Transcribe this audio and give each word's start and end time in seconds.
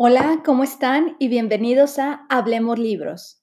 Hola, 0.00 0.42
¿cómo 0.44 0.62
están? 0.62 1.16
Y 1.18 1.26
bienvenidos 1.26 1.98
a 1.98 2.24
Hablemos 2.28 2.78
Libros. 2.78 3.42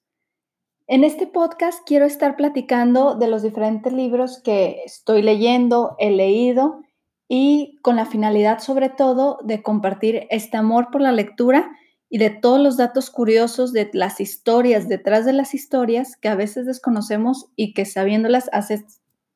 En 0.86 1.04
este 1.04 1.26
podcast 1.26 1.80
quiero 1.84 2.06
estar 2.06 2.34
platicando 2.34 3.14
de 3.14 3.28
los 3.28 3.42
diferentes 3.42 3.92
libros 3.92 4.40
que 4.42 4.80
estoy 4.86 5.20
leyendo, 5.20 5.96
he 5.98 6.10
leído 6.10 6.80
y 7.28 7.78
con 7.82 7.96
la 7.96 8.06
finalidad 8.06 8.60
sobre 8.60 8.88
todo 8.88 9.36
de 9.44 9.62
compartir 9.62 10.26
este 10.30 10.56
amor 10.56 10.88
por 10.90 11.02
la 11.02 11.12
lectura 11.12 11.72
y 12.08 12.16
de 12.16 12.30
todos 12.30 12.58
los 12.58 12.78
datos 12.78 13.10
curiosos 13.10 13.74
de 13.74 13.90
las 13.92 14.18
historias 14.18 14.88
detrás 14.88 15.26
de 15.26 15.34
las 15.34 15.52
historias 15.52 16.16
que 16.16 16.28
a 16.28 16.36
veces 16.36 16.64
desconocemos 16.64 17.50
y 17.54 17.74
que 17.74 17.84
sabiéndolas 17.84 18.48
hace 18.54 18.82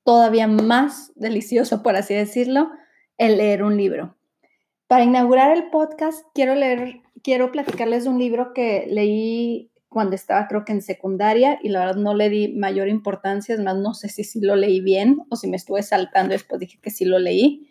todavía 0.05 0.49
más 0.49 1.13
delicioso, 1.17 1.83
por 1.83 1.97
así 1.97 2.15
decirlo, 2.15 2.71
el 3.19 3.37
leer 3.37 3.63
un 3.63 3.77
libro. 3.77 4.17
Para 4.91 5.05
inaugurar 5.05 5.57
el 5.57 5.71
podcast, 5.71 6.27
quiero 6.35 6.57
leer, 6.57 7.03
quiero 7.23 7.53
platicarles 7.53 8.05
de 8.05 8.11
un 8.11 8.19
libro 8.19 8.53
que 8.55 8.87
leí 8.89 9.71
cuando 9.89 10.15
estaba 10.15 10.47
creo 10.47 10.65
que 10.65 10.73
en 10.73 10.83
secundaria 10.83 11.59
y 11.63 11.69
la 11.69 11.81
verdad 11.81 11.97
no 11.97 12.15
le 12.15 12.31
di 12.31 12.49
mayor 12.49 12.89
importancia, 12.89 13.55
es 13.55 13.61
más, 13.61 13.77
no 13.77 13.93
sé 13.93 14.09
si 14.09 14.23
sí 14.23 14.41
lo 14.41 14.55
leí 14.55 14.81
bien 14.81 15.23
o 15.31 15.37
si 15.37 15.49
me 15.49 15.57
estuve 15.57 15.83
saltando 15.83 16.33
después 16.33 16.61
dije 16.61 16.79
que 16.81 16.91
sí 16.91 17.05
lo 17.05 17.19
leí. 17.19 17.69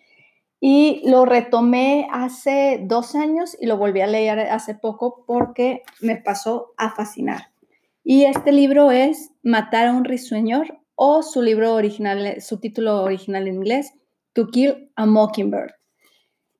Y 0.61 1.01
lo 1.09 1.23
retomé 1.23 2.07
hace 2.11 2.81
dos 2.83 3.15
años 3.15 3.55
y 3.61 3.65
lo 3.65 3.77
volví 3.77 4.01
a 4.01 4.07
leer 4.07 4.39
hace 4.39 4.75
poco 4.75 5.23
porque 5.25 5.83
me 6.01 6.17
pasó 6.17 6.73
a 6.75 6.91
fascinar. 6.91 7.53
Y 8.03 8.25
este 8.25 8.51
libro 8.51 8.91
es 8.91 9.31
Matar 9.41 9.87
a 9.87 9.93
un 9.93 10.03
risueñor 10.03 10.79
o 10.95 11.23
su 11.23 11.41
libro 11.41 11.75
original, 11.75 12.41
su 12.41 12.59
título 12.59 13.03
original 13.03 13.47
en 13.47 13.55
inglés, 13.55 13.93
To 14.33 14.47
Kill 14.47 14.91
a 14.97 15.05
Mockingbird. 15.05 15.78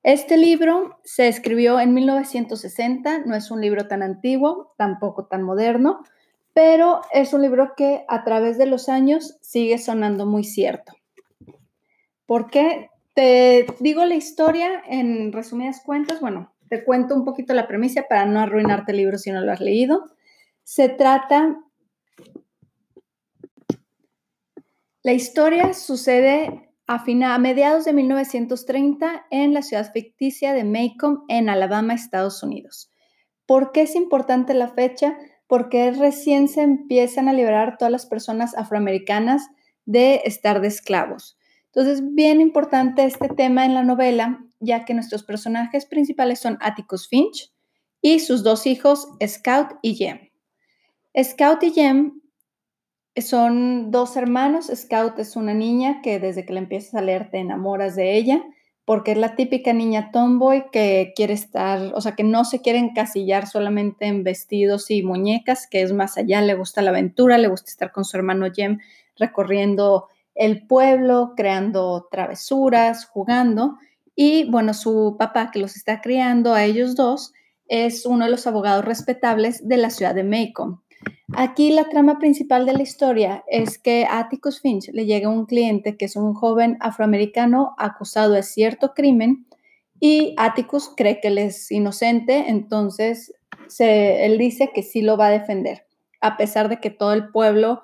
Este 0.02 0.38
libro 0.38 0.98
se 1.04 1.28
escribió 1.28 1.78
en 1.78 1.92
1960, 1.92 3.26
no 3.26 3.34
es 3.36 3.50
un 3.50 3.60
libro 3.60 3.86
tan 3.86 4.02
antiguo, 4.02 4.72
tampoco 4.78 5.26
tan 5.26 5.42
moderno, 5.42 6.02
pero 6.54 7.02
es 7.12 7.34
un 7.34 7.42
libro 7.42 7.74
que 7.76 8.04
a 8.08 8.24
través 8.24 8.56
de 8.56 8.64
los 8.64 8.88
años 8.88 9.36
sigue 9.42 9.76
sonando 9.76 10.24
muy 10.24 10.42
cierto. 10.44 10.94
¿Por 12.24 12.50
qué? 12.50 12.88
Te 13.14 13.66
digo 13.80 14.04
la 14.06 14.14
historia 14.14 14.82
en 14.86 15.32
resumidas 15.32 15.82
cuentas, 15.84 16.20
bueno, 16.20 16.54
te 16.70 16.82
cuento 16.82 17.14
un 17.14 17.24
poquito 17.26 17.52
la 17.52 17.68
premisa 17.68 18.06
para 18.08 18.24
no 18.24 18.40
arruinarte 18.40 18.92
el 18.92 18.98
libro 18.98 19.18
si 19.18 19.30
no 19.32 19.42
lo 19.42 19.52
has 19.52 19.60
leído. 19.60 20.06
Se 20.62 20.88
trata, 20.88 21.58
la 25.02 25.12
historia 25.12 25.74
sucede 25.74 26.69
a, 26.90 27.38
mediados 27.38 27.84
de 27.84 27.92
1930 27.92 29.26
en 29.30 29.54
la 29.54 29.62
ciudad 29.62 29.92
ficticia 29.92 30.52
de 30.52 30.64
Macomb, 30.64 31.20
en 31.28 31.48
Alabama, 31.48 31.94
Estados 31.94 32.42
Unidos. 32.42 32.90
¿Por 33.46 33.70
qué 33.70 33.82
es 33.82 33.94
importante 33.94 34.54
la 34.54 34.66
fecha? 34.66 35.16
Porque 35.46 35.92
recién 35.92 36.48
se 36.48 36.62
empiezan 36.62 37.28
a 37.28 37.32
liberar 37.32 37.76
todas 37.78 37.92
las 37.92 38.06
personas 38.06 38.56
afroamericanas 38.56 39.46
de 39.86 40.22
estar 40.24 40.60
de 40.60 40.66
esclavos. 40.66 41.38
Entonces, 41.66 42.02
bien 42.14 42.40
importante 42.40 43.04
este 43.04 43.28
tema 43.28 43.64
en 43.64 43.74
la 43.74 43.84
novela, 43.84 44.44
ya 44.58 44.84
que 44.84 44.94
nuestros 44.94 45.22
personajes 45.22 45.86
principales 45.86 46.40
son 46.40 46.58
Atticus 46.60 47.08
Finch 47.08 47.52
y 48.00 48.18
sus 48.18 48.42
dos 48.42 48.66
hijos, 48.66 49.06
Scout 49.24 49.74
y 49.82 49.94
Jem. 49.94 50.18
Scout 51.22 51.62
y 51.62 51.70
Jem 51.70 52.19
son 53.16 53.90
dos 53.90 54.16
hermanos. 54.16 54.70
Scout 54.74 55.18
es 55.18 55.36
una 55.36 55.54
niña 55.54 56.00
que 56.02 56.18
desde 56.18 56.44
que 56.44 56.52
la 56.52 56.60
empiezas 56.60 56.94
a 56.94 57.02
leer 57.02 57.30
te 57.30 57.38
enamoras 57.38 57.96
de 57.96 58.16
ella, 58.16 58.44
porque 58.84 59.12
es 59.12 59.18
la 59.18 59.36
típica 59.36 59.72
niña 59.72 60.10
tomboy 60.12 60.64
que 60.72 61.12
quiere 61.14 61.34
estar, 61.34 61.92
o 61.94 62.00
sea, 62.00 62.16
que 62.16 62.24
no 62.24 62.44
se 62.44 62.60
quiere 62.60 62.78
encasillar 62.78 63.46
solamente 63.46 64.06
en 64.06 64.24
vestidos 64.24 64.90
y 64.90 65.02
muñecas, 65.02 65.66
que 65.68 65.82
es 65.82 65.92
más 65.92 66.16
allá, 66.18 66.40
le 66.40 66.54
gusta 66.54 66.82
la 66.82 66.90
aventura, 66.90 67.38
le 67.38 67.48
gusta 67.48 67.70
estar 67.70 67.92
con 67.92 68.04
su 68.04 68.16
hermano 68.16 68.46
Jem 68.52 68.78
recorriendo 69.16 70.08
el 70.34 70.66
pueblo, 70.66 71.34
creando 71.36 72.08
travesuras, 72.10 73.06
jugando. 73.06 73.78
Y 74.16 74.50
bueno, 74.50 74.74
su 74.74 75.16
papá 75.18 75.50
que 75.50 75.58
los 75.58 75.76
está 75.76 76.00
criando 76.00 76.54
a 76.54 76.64
ellos 76.64 76.96
dos 76.96 77.32
es 77.68 78.04
uno 78.06 78.24
de 78.24 78.30
los 78.30 78.46
abogados 78.46 78.84
respetables 78.84 79.66
de 79.68 79.76
la 79.76 79.90
ciudad 79.90 80.14
de 80.14 80.24
Macon. 80.24 80.80
Aquí 81.34 81.70
la 81.70 81.88
trama 81.88 82.18
principal 82.18 82.66
de 82.66 82.72
la 82.72 82.82
historia 82.82 83.44
es 83.46 83.78
que 83.78 84.04
a 84.04 84.18
Atticus 84.18 84.60
Finch 84.60 84.90
le 84.92 85.06
llega 85.06 85.28
un 85.28 85.46
cliente 85.46 85.96
que 85.96 86.06
es 86.06 86.16
un 86.16 86.34
joven 86.34 86.76
afroamericano 86.80 87.74
acusado 87.78 88.32
de 88.32 88.42
cierto 88.42 88.94
crimen 88.94 89.46
y 90.00 90.34
Atticus 90.38 90.90
cree 90.96 91.20
que 91.20 91.28
él 91.28 91.38
es 91.38 91.70
inocente, 91.70 92.48
entonces 92.48 93.32
él 93.78 94.38
dice 94.38 94.70
que 94.74 94.82
sí 94.82 95.02
lo 95.02 95.16
va 95.16 95.28
a 95.28 95.30
defender, 95.30 95.86
a 96.20 96.36
pesar 96.36 96.68
de 96.68 96.80
que 96.80 96.90
todo 96.90 97.12
el 97.12 97.28
pueblo 97.28 97.82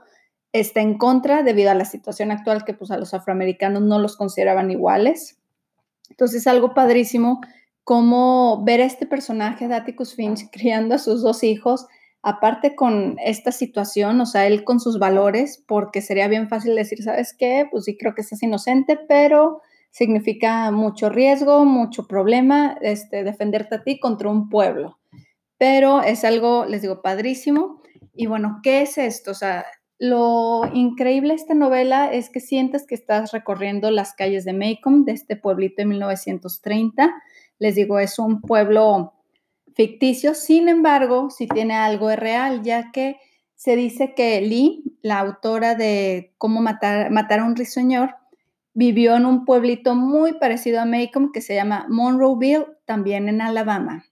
está 0.52 0.80
en 0.80 0.98
contra 0.98 1.42
debido 1.42 1.70
a 1.70 1.74
la 1.74 1.84
situación 1.84 2.30
actual 2.30 2.64
que 2.64 2.74
pues 2.74 2.90
a 2.90 2.98
los 2.98 3.14
afroamericanos 3.14 3.82
no 3.82 3.98
los 3.98 4.16
consideraban 4.16 4.70
iguales. 4.70 5.38
Entonces 6.10 6.46
algo 6.46 6.72
padrísimo 6.74 7.40
como 7.84 8.64
ver 8.64 8.80
este 8.80 9.06
personaje 9.06 9.68
de 9.68 9.74
Atticus 9.74 10.14
Finch 10.14 10.48
criando 10.52 10.94
a 10.94 10.98
sus 10.98 11.22
dos 11.22 11.44
hijos 11.44 11.86
aparte 12.26 12.74
con 12.74 13.18
esta 13.24 13.52
situación, 13.52 14.20
o 14.20 14.26
sea, 14.26 14.48
él 14.48 14.64
con 14.64 14.80
sus 14.80 14.98
valores, 14.98 15.62
porque 15.64 16.02
sería 16.02 16.26
bien 16.26 16.48
fácil 16.48 16.74
decir, 16.74 17.00
¿sabes 17.00 17.32
qué? 17.38 17.68
Pues 17.70 17.84
sí, 17.84 17.96
creo 17.96 18.16
que 18.16 18.22
estás 18.22 18.42
inocente, 18.42 18.98
pero 19.08 19.62
significa 19.92 20.72
mucho 20.72 21.08
riesgo, 21.08 21.64
mucho 21.64 22.08
problema, 22.08 22.78
este, 22.80 23.22
defenderte 23.22 23.76
a 23.76 23.84
ti 23.84 24.00
contra 24.00 24.28
un 24.28 24.48
pueblo. 24.48 24.98
Pero 25.56 26.02
es 26.02 26.24
algo, 26.24 26.64
les 26.66 26.82
digo, 26.82 27.00
padrísimo. 27.00 27.80
Y 28.12 28.26
bueno, 28.26 28.58
¿qué 28.64 28.82
es 28.82 28.98
esto? 28.98 29.30
O 29.30 29.34
sea, 29.34 29.64
lo 30.00 30.62
increíble 30.74 31.28
de 31.28 31.36
esta 31.36 31.54
novela 31.54 32.12
es 32.12 32.28
que 32.28 32.40
sientes 32.40 32.88
que 32.88 32.96
estás 32.96 33.30
recorriendo 33.30 33.92
las 33.92 34.14
calles 34.14 34.44
de 34.44 34.52
Macomb, 34.52 35.04
de 35.04 35.12
este 35.12 35.36
pueblito 35.36 35.76
de 35.78 35.86
1930. 35.86 37.14
Les 37.60 37.76
digo, 37.76 38.00
es 38.00 38.18
un 38.18 38.40
pueblo 38.40 39.12
ficticio, 39.76 40.34
sin 40.34 40.68
embargo, 40.68 41.30
si 41.30 41.46
tiene 41.46 41.74
algo 41.74 42.08
de 42.08 42.16
real, 42.16 42.62
ya 42.62 42.90
que 42.90 43.20
se 43.54 43.76
dice 43.76 44.14
que 44.14 44.40
Lee, 44.40 44.82
la 45.02 45.20
autora 45.20 45.74
de 45.74 46.34
Cómo 46.38 46.62
matar, 46.62 47.10
matar 47.10 47.40
a 47.40 47.44
un 47.44 47.54
risueñor, 47.54 48.16
vivió 48.72 49.14
en 49.16 49.26
un 49.26 49.44
pueblito 49.44 49.94
muy 49.94 50.32
parecido 50.34 50.80
a 50.80 50.86
Macomb 50.86 51.30
que 51.32 51.42
se 51.42 51.54
llama 51.54 51.86
Monroeville, 51.88 52.66
también 52.86 53.28
en 53.28 53.40
Alabama. 53.42 54.06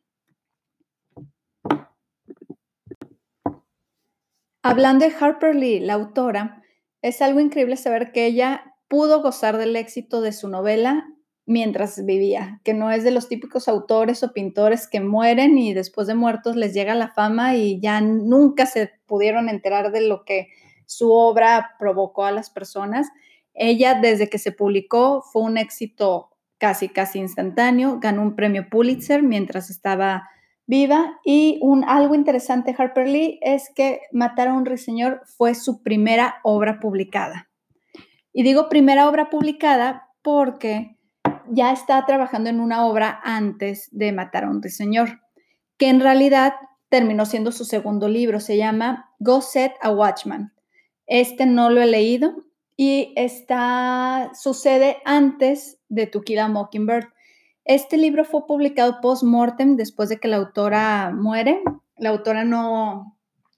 Hablando 4.62 5.06
de 5.06 5.14
Harper 5.18 5.54
Lee, 5.54 5.80
la 5.80 5.94
autora, 5.94 6.62
es 7.02 7.20
algo 7.20 7.40
increíble 7.40 7.76
saber 7.76 8.12
que 8.12 8.26
ella 8.26 8.74
pudo 8.88 9.22
gozar 9.22 9.58
del 9.58 9.76
éxito 9.76 10.20
de 10.20 10.32
su 10.32 10.48
novela 10.48 11.06
mientras 11.46 12.04
vivía, 12.04 12.60
que 12.64 12.72
no 12.72 12.90
es 12.90 13.04
de 13.04 13.10
los 13.10 13.28
típicos 13.28 13.68
autores 13.68 14.22
o 14.22 14.32
pintores 14.32 14.88
que 14.88 15.00
mueren 15.00 15.58
y 15.58 15.74
después 15.74 16.06
de 16.06 16.14
muertos 16.14 16.56
les 16.56 16.72
llega 16.72 16.94
la 16.94 17.08
fama 17.08 17.56
y 17.56 17.80
ya 17.80 18.00
nunca 18.00 18.66
se 18.66 18.90
pudieron 19.06 19.48
enterar 19.48 19.92
de 19.92 20.00
lo 20.00 20.24
que 20.24 20.48
su 20.86 21.12
obra 21.12 21.76
provocó 21.78 22.24
a 22.24 22.32
las 22.32 22.50
personas. 22.50 23.08
Ella 23.52 23.94
desde 24.00 24.30
que 24.30 24.38
se 24.38 24.52
publicó 24.52 25.22
fue 25.22 25.42
un 25.42 25.58
éxito 25.58 26.30
casi, 26.58 26.88
casi 26.88 27.18
instantáneo, 27.18 27.98
ganó 28.00 28.22
un 28.22 28.34
premio 28.34 28.68
Pulitzer 28.70 29.22
mientras 29.22 29.68
estaba 29.68 30.28
viva 30.66 31.20
y 31.24 31.58
un 31.60 31.84
algo 31.84 32.14
interesante 32.14 32.74
Harper 32.76 33.06
Lee 33.06 33.38
es 33.42 33.70
que 33.74 34.00
Matar 34.12 34.48
a 34.48 34.54
un 34.54 34.64
ruiseñor 34.64 35.20
fue 35.26 35.54
su 35.54 35.82
primera 35.82 36.36
obra 36.42 36.80
publicada. 36.80 37.50
Y 38.32 38.42
digo 38.42 38.68
primera 38.68 39.08
obra 39.08 39.28
publicada 39.28 40.08
porque 40.22 40.93
ya 41.50 41.72
está 41.72 42.04
trabajando 42.06 42.50
en 42.50 42.60
una 42.60 42.86
obra 42.86 43.20
antes 43.22 43.88
de 43.92 44.12
Matar 44.12 44.44
a 44.44 44.50
un 44.50 44.62
Ruiseñor, 44.62 45.20
que 45.76 45.88
en 45.88 46.00
realidad 46.00 46.54
terminó 46.88 47.26
siendo 47.26 47.52
su 47.52 47.64
segundo 47.64 48.08
libro. 48.08 48.40
Se 48.40 48.56
llama 48.56 49.10
Go 49.18 49.40
Set 49.40 49.72
a 49.80 49.90
Watchman. 49.90 50.52
Este 51.06 51.46
no 51.46 51.70
lo 51.70 51.82
he 51.82 51.86
leído 51.86 52.44
y 52.76 53.12
está, 53.16 54.30
sucede 54.34 54.98
antes 55.04 55.78
de 55.88 56.06
To 56.06 56.22
Mockingbird. 56.48 57.08
Este 57.64 57.96
libro 57.96 58.24
fue 58.24 58.46
publicado 58.46 59.00
post-mortem 59.00 59.76
después 59.76 60.08
de 60.08 60.18
que 60.18 60.28
la 60.28 60.36
autora 60.36 61.12
muere. 61.14 61.62
La 61.96 62.10
autora 62.10 62.44
no, 62.44 63.16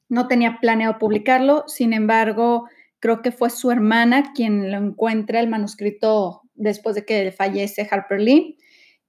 no 0.08 0.28
tenía 0.28 0.58
planeado 0.60 0.98
publicarlo, 0.98 1.64
sin 1.66 1.92
embargo, 1.92 2.68
creo 3.00 3.22
que 3.22 3.32
fue 3.32 3.50
su 3.50 3.70
hermana 3.70 4.32
quien 4.34 4.70
lo 4.70 4.78
encuentra 4.78 5.40
el 5.40 5.48
manuscrito 5.48 6.45
después 6.56 6.94
de 6.94 7.04
que 7.04 7.32
fallece 7.32 7.88
Harper 7.90 8.20
Lee 8.20 8.58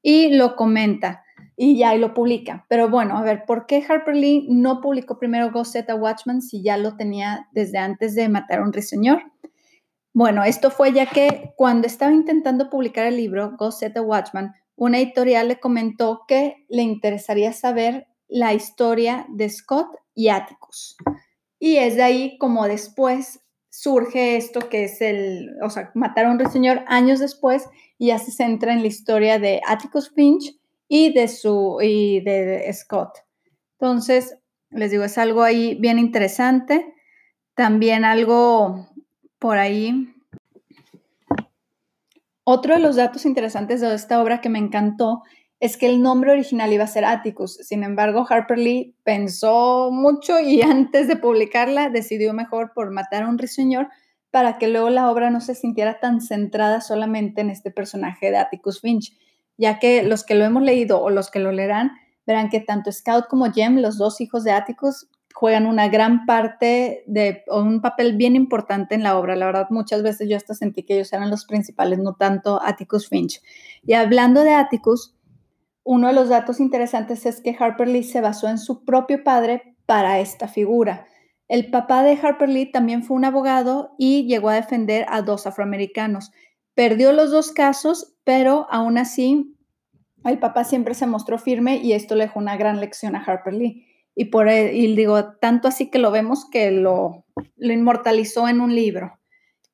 y 0.02 0.36
lo 0.36 0.56
comenta 0.56 1.24
y 1.56 1.78
ya 1.78 1.96
lo 1.96 2.14
publica. 2.14 2.66
Pero 2.70 2.90
bueno, 2.90 3.18
a 3.18 3.24
ver, 3.24 3.46
¿por 3.46 3.66
qué 3.66 3.84
Harper 3.88 4.16
Lee 4.16 4.48
no 4.50 4.80
publicó 4.80 5.18
primero 5.18 5.52
Go 5.52 5.66
Set 5.66 5.90
a 5.90 5.96
Watchman 5.96 6.42
si 6.42 6.62
ya 6.62 6.78
lo 6.78 6.96
tenía 6.96 7.48
desde 7.52 7.80
antes 7.80 8.16
de 8.16 8.30
matar 8.30 8.60
a 8.60 8.64
un 8.64 8.72
ruiseñor? 8.72 9.24
Bueno, 10.14 10.44
esto 10.44 10.72
fue 10.72 10.94
ya 10.94 11.06
que 11.08 11.54
cuando 11.56 11.88
estaba 11.88 12.12
intentando 12.12 12.70
publicar 12.70 13.06
el 13.06 13.18
libro 13.18 13.56
Go 13.58 13.72
Set 13.72 13.98
a 13.98 14.02
Watchman, 14.02 14.54
una 14.76 15.00
editorial 15.00 15.48
le 15.48 15.60
comentó 15.60 16.22
que 16.28 16.66
le 16.70 16.84
interesaría 16.84 17.54
saber 17.54 18.08
la 18.28 18.54
historia 18.54 19.26
de 19.30 19.50
Scott 19.50 19.88
y 20.14 20.30
Atticus. 20.30 20.98
Y 21.60 21.78
es 21.78 21.96
de 21.96 22.04
ahí 22.04 22.38
como 22.38 22.68
después 22.68 23.40
surge 23.80 24.38
esto 24.38 24.70
que 24.70 24.86
es 24.86 25.02
el, 25.02 25.52
o 25.62 25.70
sea, 25.70 25.92
mataron 25.94 26.32
a 26.32 26.34
un 26.34 26.40
ruiseñor 26.40 26.84
años 26.88 27.20
después 27.20 27.70
y 28.00 28.08
ya 28.08 28.18
se 28.18 28.32
centra 28.32 28.74
en 28.74 28.82
la 28.82 28.88
historia 28.88 29.38
de 29.38 29.62
Atticus 29.68 30.10
Finch 30.10 30.58
y 30.88 31.14
de 31.14 31.28
su, 31.28 31.78
y 31.80 32.22
de 32.22 32.74
Scott. 32.74 33.20
Entonces, 33.80 34.40
les 34.72 34.90
digo, 34.90 35.04
es 35.04 35.20
algo 35.20 35.44
ahí 35.44 35.76
bien 35.76 36.00
interesante. 36.00 36.92
También 37.54 38.04
algo 38.04 38.90
por 39.38 39.60
ahí. 39.60 40.12
Otro 42.44 42.74
de 42.74 42.80
los 42.80 42.96
datos 42.96 43.28
interesantes 43.28 43.82
de 43.82 43.94
esta 43.94 44.20
obra 44.20 44.42
que 44.42 44.50
me 44.50 44.58
encantó 44.58 45.22
es 45.60 45.78
que 45.78 45.88
el 45.88 46.02
nombre 46.02 46.32
original 46.32 46.72
iba 46.72 46.84
a 46.84 46.88
ser 46.88 47.06
Atticus. 47.06 47.56
Sin 47.56 47.84
embargo, 47.84 48.26
Harper 48.30 48.60
Lee 48.60 48.96
pensó 49.04 49.90
mucho 49.92 50.40
y 50.40 50.62
antes 50.64 51.08
de 51.08 51.16
publicarla 51.16 51.90
decidió 51.90 52.34
mejor 52.34 52.74
por 52.74 52.92
matar 52.92 53.24
a 53.24 53.30
un 53.30 53.38
ruiseñor 53.38 53.88
para 54.30 54.58
que 54.58 54.68
luego 54.68 54.90
la 54.90 55.10
obra 55.10 55.30
no 55.30 55.42
se 55.42 55.56
sintiera 55.56 56.00
tan 56.00 56.22
centrada 56.22 56.82
solamente 56.82 57.42
en 57.42 57.50
este 57.50 57.72
personaje 57.72 58.30
de 58.30 58.38
Atticus 58.38 58.82
Finch, 58.82 59.18
ya 59.58 59.80
que 59.80 60.04
los 60.04 60.24
que 60.24 60.36
lo 60.36 60.46
hemos 60.46 60.62
leído 60.64 61.02
o 61.02 61.10
los 61.10 61.32
que 61.32 61.40
lo 61.40 61.52
leerán 61.52 61.92
verán 62.26 62.50
que 62.50 62.60
tanto 62.60 62.92
Scout 62.92 63.28
como 63.30 63.52
Jem, 63.52 63.78
los 63.78 63.98
dos 63.98 64.20
hijos 64.20 64.44
de 64.44 64.52
Atticus, 64.52 65.08
juegan 65.34 65.66
una 65.66 65.88
gran 65.88 66.26
parte 66.26 67.04
de 67.08 67.44
o 67.48 67.62
un 67.62 67.80
papel 67.80 68.18
bien 68.18 68.36
importante 68.36 68.96
en 68.96 69.04
la 69.04 69.18
obra. 69.18 69.36
La 69.36 69.46
verdad, 69.46 69.68
muchas 69.70 70.04
veces 70.04 70.28
yo 70.28 70.36
hasta 70.36 70.54
sentí 70.54 70.84
que 70.84 70.96
ellos 70.96 71.14
eran 71.14 71.30
los 71.30 71.46
principales, 71.46 72.00
no 72.00 72.16
tanto 72.16 72.60
Atticus 72.62 73.08
Finch. 73.08 73.42
Y 73.84 73.94
hablando 73.94 74.44
de 74.44 74.54
Atticus, 74.54 75.17
uno 75.88 76.08
de 76.08 76.14
los 76.14 76.28
datos 76.28 76.60
interesantes 76.60 77.26
es 77.26 77.42
que 77.42 77.56
Harper 77.58 77.88
Lee 77.88 78.04
se 78.04 78.20
basó 78.20 78.50
en 78.50 78.58
su 78.58 78.84
propio 78.84 79.24
padre 79.24 79.78
para 79.86 80.20
esta 80.20 80.50
figura. 80.50 81.08
El 81.48 81.72
papá 81.72 82.04
de 82.04 82.20
Harper 82.22 82.50
Lee 82.50 82.70
también 82.70 83.04
fue 83.04 83.16
un 83.16 83.24
abogado 83.24 83.96
y 83.98 84.28
llegó 84.28 84.50
a 84.50 84.56
defender 84.56 85.06
a 85.08 85.22
dos 85.22 85.48
afroamericanos. 85.48 86.32
Perdió 86.76 87.14
los 87.14 87.32
dos 87.32 87.54
casos, 87.54 88.18
pero 88.26 88.68
aún 88.70 88.98
así 88.98 89.56
el 90.26 90.40
papá 90.40 90.66
siempre 90.66 90.94
se 90.94 91.08
mostró 91.08 91.40
firme 91.40 91.78
y 91.78 91.94
esto 91.94 92.16
le 92.16 92.26
dejó 92.26 92.40
una 92.40 92.58
gran 92.58 92.82
lección 92.82 93.16
a 93.16 93.24
Harper 93.24 93.54
Lee. 93.54 93.88
Y, 94.14 94.26
por, 94.26 94.50
e, 94.50 94.76
y 94.76 94.94
digo, 94.94 95.36
tanto 95.36 95.70
así 95.70 95.90
que 95.90 96.00
lo 96.00 96.12
vemos 96.12 96.50
que 96.52 96.70
lo, 96.70 97.24
lo 97.56 97.74
inmortalizó 97.74 98.50
en 98.50 98.60
un 98.60 98.76
libro, 98.76 99.20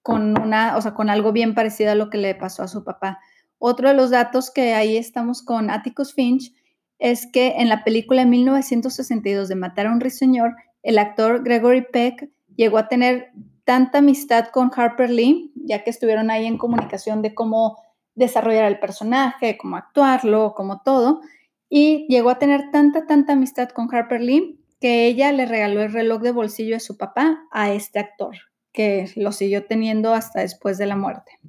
con, 0.04 0.40
una, 0.40 0.78
o 0.78 0.82
sea, 0.82 0.94
con 0.94 1.10
algo 1.10 1.32
bien 1.32 1.56
parecido 1.56 1.92
a 1.92 1.96
lo 1.96 2.12
que 2.12 2.20
le 2.20 2.36
pasó 2.36 2.62
a 2.62 2.68
su 2.68 2.84
papá. 2.84 3.20
Otro 3.66 3.88
de 3.88 3.96
los 3.96 4.10
datos 4.10 4.52
que 4.52 4.74
ahí 4.74 4.98
estamos 4.98 5.42
con 5.42 5.70
Atticus 5.70 6.14
Finch 6.14 6.54
es 7.00 7.26
que 7.32 7.54
en 7.60 7.70
la 7.70 7.86
película 7.86 8.24
de 8.24 8.30
1962 8.30 9.48
de 9.48 9.56
Matar 9.56 9.88
a 9.88 9.94
un 9.94 10.02
Ruiseñor, 10.02 10.58
el 10.82 10.98
actor 10.98 11.46
Gregory 11.46 11.86
Peck 11.90 12.30
llegó 12.58 12.78
a 12.78 12.90
tener 12.90 13.32
tanta 13.64 14.00
amistad 14.00 14.48
con 14.48 14.70
Harper 14.76 15.10
Lee, 15.10 15.54
ya 15.56 15.86
que 15.86 15.92
estuvieron 15.92 16.30
ahí 16.30 16.46
en 16.46 16.58
comunicación 16.58 17.22
de 17.22 17.34
cómo 17.34 17.78
desarrollar 18.16 18.66
el 18.66 18.80
personaje, 18.80 19.58
cómo 19.58 19.78
actuarlo, 19.78 20.56
cómo 20.58 20.82
todo, 20.82 21.22
y 21.70 22.06
llegó 22.10 22.32
a 22.32 22.40
tener 22.40 22.70
tanta, 22.70 23.08
tanta 23.08 23.32
amistad 23.32 23.70
con 23.70 23.88
Harper 23.96 24.20
Lee 24.20 24.60
que 24.82 25.06
ella 25.06 25.32
le 25.32 25.46
regaló 25.46 25.82
el 25.84 25.94
reloj 25.94 26.22
de 26.22 26.34
bolsillo 26.34 26.76
de 26.76 26.82
su 26.82 26.98
papá 26.98 27.48
a 27.50 27.72
este 27.72 28.00
actor, 28.00 28.36
que 28.74 29.10
lo 29.16 29.32
siguió 29.32 29.66
teniendo 29.66 30.14
hasta 30.14 30.42
después 30.42 30.78
de 30.78 30.86
la 30.86 30.98
muerte 30.98 31.40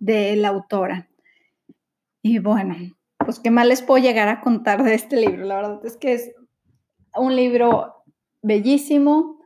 de 0.00 0.36
la 0.36 0.48
autora. 0.48 1.08
Y 2.28 2.40
bueno, 2.40 2.74
pues 3.24 3.38
qué 3.38 3.52
más 3.52 3.68
les 3.68 3.82
puedo 3.82 4.02
llegar 4.02 4.26
a 4.26 4.40
contar 4.40 4.82
de 4.82 4.94
este 4.94 5.14
libro. 5.14 5.44
La 5.44 5.54
verdad 5.54 5.86
es 5.86 5.96
que 5.96 6.12
es 6.12 6.32
un 7.14 7.36
libro 7.36 8.02
bellísimo, 8.42 9.38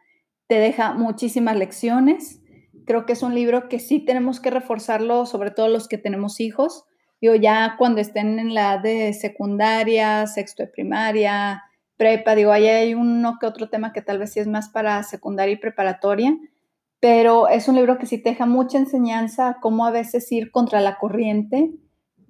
te 0.46 0.54
deja 0.54 0.94
muchísimas 0.94 1.58
lecciones. 1.58 2.40
Creo 2.86 3.04
que 3.04 3.12
es 3.12 3.22
un 3.22 3.34
libro 3.34 3.68
que 3.68 3.80
sí 3.80 3.98
tenemos 3.98 4.40
que 4.40 4.48
reforzarlo, 4.48 5.26
sobre 5.26 5.50
todo 5.50 5.68
los 5.68 5.88
que 5.88 5.98
tenemos 5.98 6.40
hijos. 6.40 6.86
Yo 7.20 7.34
ya 7.34 7.74
cuando 7.76 8.00
estén 8.00 8.38
en 8.38 8.54
la 8.54 8.78
de 8.78 9.12
secundaria, 9.12 10.26
sexto 10.26 10.62
de 10.62 10.70
primaria, 10.70 11.62
prepa, 11.98 12.34
digo, 12.34 12.52
ahí 12.52 12.66
hay 12.66 12.94
uno 12.94 13.36
que 13.38 13.46
otro 13.46 13.68
tema 13.68 13.92
que 13.92 14.00
tal 14.00 14.18
vez 14.18 14.32
sí 14.32 14.40
es 14.40 14.46
más 14.46 14.70
para 14.70 15.02
secundaria 15.02 15.52
y 15.52 15.58
preparatoria, 15.58 16.34
pero 16.98 17.46
es 17.46 17.68
un 17.68 17.76
libro 17.76 17.98
que 17.98 18.06
sí 18.06 18.16
te 18.16 18.30
deja 18.30 18.46
mucha 18.46 18.78
enseñanza, 18.78 19.58
cómo 19.60 19.84
a 19.84 19.90
veces 19.90 20.32
ir 20.32 20.50
contra 20.50 20.80
la 20.80 20.96
corriente 20.96 21.74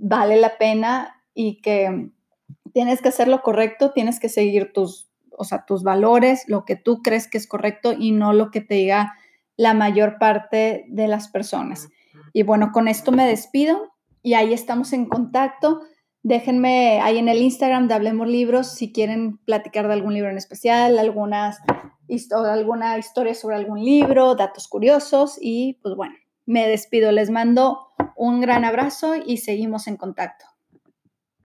vale 0.01 0.37
la 0.37 0.59
pena 0.59 1.23
y 1.35 1.61
que 1.61 2.11
tienes 2.73 3.01
que 3.01 3.09
hacer 3.09 3.29
lo 3.29 3.43
correcto, 3.43 3.93
tienes 3.93 4.19
que 4.19 4.29
seguir 4.29 4.73
tus, 4.73 5.11
o 5.37 5.45
sea, 5.45 5.65
tus 5.67 5.83
valores, 5.83 6.45
lo 6.49 6.65
que 6.65 6.77
tú 6.77 7.03
crees 7.03 7.29
que 7.29 7.39
es 7.39 7.47
correcto 7.47 7.93
y 7.97 8.13
no 8.13 8.33
lo 8.33 8.51
que 8.51 8.61
te 8.61 8.75
diga 8.75 9.15
la 9.57 9.75
mayor 9.75 10.19
parte 10.19 10.87
de 10.89 11.07
las 11.07 11.29
personas. 11.29 11.89
Y 12.33 12.43
bueno, 12.43 12.73
con 12.73 12.89
esto 12.89 13.13
me 13.13 13.27
despido 13.27 13.93
y 14.23 14.35
ahí 14.35 14.53
estamos 14.53 14.93
en 14.93 15.07
contacto. 15.07 15.83
Déjenme 16.23 17.01
ahí 17.01 17.19
en 17.19 17.29
el 17.29 17.43
Instagram 17.43 17.89
de 17.89 17.95
Hablemos 17.95 18.29
Libros 18.29 18.75
si 18.75 18.93
quieren 18.93 19.39
platicar 19.39 19.87
de 19.87 19.95
algún 19.95 20.15
libro 20.15 20.31
en 20.31 20.39
especial, 20.39 20.99
algunas 20.99 21.59
alguna 22.33 22.99
historia 22.99 23.35
sobre 23.35 23.57
algún 23.57 23.85
libro, 23.85 24.35
datos 24.35 24.67
curiosos 24.67 25.39
y 25.41 25.79
pues 25.83 25.95
bueno, 25.95 26.15
me 26.51 26.67
despido. 26.67 27.13
Les 27.13 27.31
mando 27.31 27.93
un 28.17 28.41
gran 28.41 28.65
abrazo 28.65 29.15
y 29.15 29.37
seguimos 29.37 29.87
en 29.87 29.97
contacto. 29.97 30.47